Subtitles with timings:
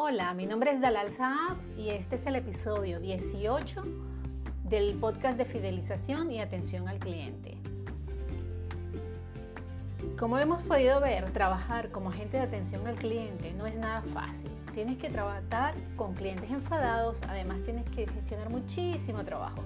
[0.00, 3.82] Hola, mi nombre es Dalal Saab y este es el episodio 18
[4.62, 7.56] del podcast de fidelización y atención al cliente.
[10.16, 14.52] Como hemos podido ver, trabajar como agente de atención al cliente no es nada fácil.
[14.72, 19.64] Tienes que trabajar con clientes enfadados, además tienes que gestionar muchísimo trabajo,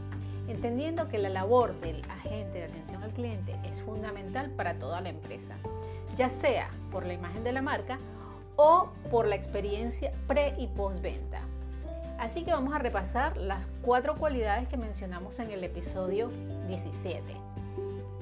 [0.48, 5.10] entendiendo que la labor del agente de atención al cliente es fundamental para toda la
[5.10, 5.58] empresa,
[6.16, 7.98] ya sea por la imagen de la marca
[8.56, 11.40] o por la experiencia pre y postventa.
[12.18, 16.30] Así que vamos a repasar las cuatro cualidades que mencionamos en el episodio
[16.68, 17.22] 17.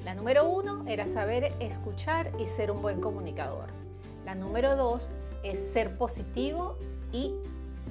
[0.03, 3.67] La número uno era saber escuchar y ser un buen comunicador.
[4.25, 5.09] La número dos
[5.43, 6.77] es ser positivo
[7.11, 7.35] y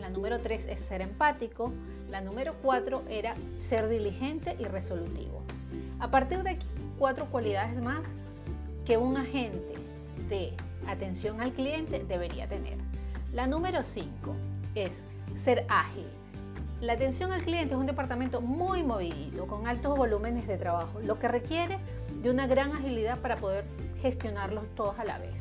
[0.00, 1.72] la número tres es ser empático.
[2.08, 5.42] La número cuatro era ser diligente y resolutivo.
[6.00, 6.66] A partir de aquí,
[6.98, 8.04] cuatro cualidades más
[8.84, 9.74] que un agente
[10.28, 10.54] de
[10.86, 12.78] atención al cliente debería tener.
[13.32, 14.34] La número 5
[14.74, 15.02] es
[15.38, 16.06] ser ágil.
[16.80, 21.18] La atención al cliente es un departamento muy movidito, con altos volúmenes de trabajo, lo
[21.18, 21.78] que requiere
[22.22, 23.64] de una gran agilidad para poder
[24.00, 25.38] gestionarlos todos a la vez.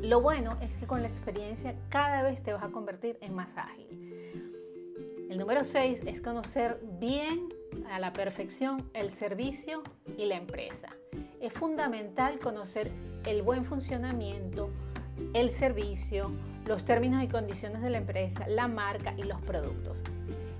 [0.00, 3.56] Lo bueno es que con la experiencia cada vez te vas a convertir en más
[3.56, 3.86] ágil.
[5.28, 7.48] El número 6 es conocer bien
[7.90, 9.82] a la perfección el servicio
[10.16, 10.93] y la empresa
[11.44, 12.90] es fundamental conocer
[13.26, 14.70] el buen funcionamiento,
[15.34, 16.30] el servicio,
[16.66, 19.98] los términos y condiciones de la empresa, la marca y los productos.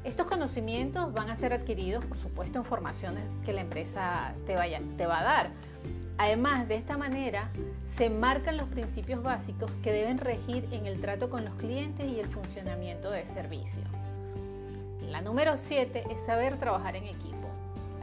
[0.04, 4.82] Estos conocimientos van a ser adquiridos, por supuesto, en formaciones que la empresa te, vaya,
[4.98, 5.50] te va a dar.
[6.18, 7.50] Además, de esta manera
[7.86, 12.20] se marcan los principios básicos que deben regir en el trato con los clientes y
[12.20, 13.82] el funcionamiento del servicio.
[15.08, 17.43] La número 7 es saber trabajar en equipo.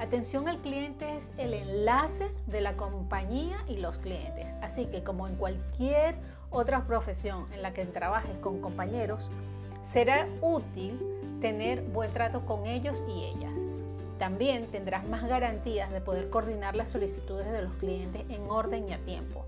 [0.02, 4.48] Atención al cliente es el enlace de la compañía y los clientes.
[4.64, 6.16] Así que como en cualquier
[6.50, 9.30] otra profesión en la que trabajes con compañeros,
[9.86, 11.00] será útil
[11.40, 13.54] tener buen trato con ellos y ellas.
[14.18, 18.94] También tendrás más garantías de poder coordinar las solicitudes de los clientes en orden y
[18.94, 19.46] a tiempo,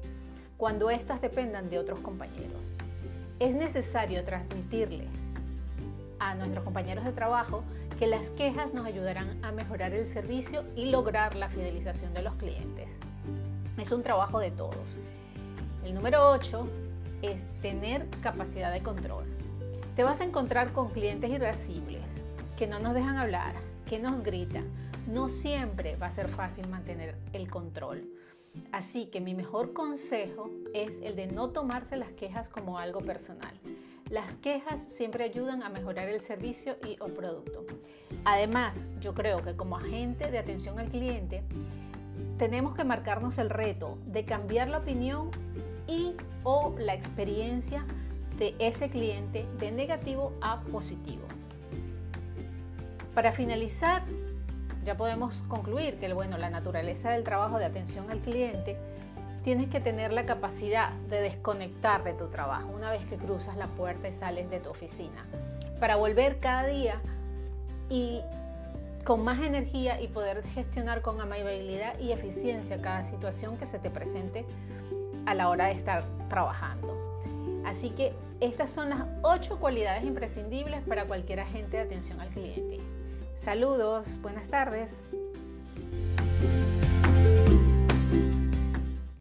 [0.57, 2.61] cuando éstas dependan de otros compañeros.
[3.39, 5.07] Es necesario transmitirle
[6.19, 7.63] a nuestros compañeros de trabajo
[7.95, 12.35] que las quejas nos ayudarán a mejorar el servicio y lograr la fidelización de los
[12.35, 12.89] clientes.
[13.77, 14.85] Es un trabajo de todos.
[15.83, 16.67] El número 8
[17.21, 19.25] es tener capacidad de control.
[19.95, 22.03] Te vas a encontrar con clientes irascibles
[22.57, 23.55] que no nos dejan hablar,
[23.85, 24.65] que nos gritan.
[25.07, 28.07] No siempre va a ser fácil mantener el control.
[28.71, 33.53] Así que mi mejor consejo es el de no tomarse las quejas como algo personal.
[34.13, 37.65] Las quejas siempre ayudan a mejorar el servicio y o producto.
[38.25, 41.41] Además, yo creo que como agente de atención al cliente,
[42.37, 45.31] tenemos que marcarnos el reto de cambiar la opinión
[45.87, 46.13] y
[46.43, 47.85] o la experiencia
[48.37, 51.23] de ese cliente de negativo a positivo.
[53.15, 54.03] Para finalizar,
[54.83, 58.77] ya podemos concluir que bueno, la naturaleza del trabajo de atención al cliente
[59.43, 63.67] tienes que tener la capacidad de desconectar de tu trabajo una vez que cruzas la
[63.67, 65.25] puerta y sales de tu oficina,
[65.79, 67.01] para volver cada día
[67.89, 68.21] y
[69.03, 73.89] con más energía y poder gestionar con amabilidad y eficiencia cada situación que se te
[73.89, 74.45] presente
[75.25, 77.21] a la hora de estar trabajando.
[77.65, 82.79] Así que estas son las ocho cualidades imprescindibles para cualquier agente de atención al cliente.
[83.37, 84.91] Saludos, buenas tardes.